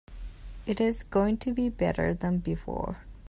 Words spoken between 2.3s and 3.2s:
before.